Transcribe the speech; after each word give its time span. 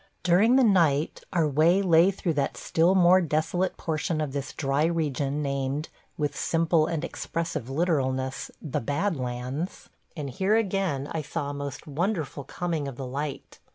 During 0.23 0.55
the 0.55 0.63
night 0.63 1.21
our 1.31 1.47
way 1.47 1.83
lay 1.83 2.09
through 2.09 2.33
that 2.33 2.57
still 2.57 2.95
more 2.95 3.21
desolate 3.21 3.77
portion 3.77 4.19
of 4.19 4.31
this 4.33 4.51
dry 4.51 4.85
region 4.85 5.43
named, 5.43 5.89
with 6.17 6.35
simple 6.35 6.87
and 6.87 7.05
expressive 7.05 7.69
literalness, 7.69 8.49
the 8.59 8.81
Bad 8.81 9.15
Lands; 9.15 9.89
and 10.17 10.31
here 10.31 10.55
again 10.55 11.07
I 11.11 11.21
saw 11.21 11.51
a 11.51 11.53
most 11.53 11.85
wonderful 11.85 12.43
coming 12.45 12.87
of 12.87 12.95
the 12.95 13.05
light. 13.05 13.59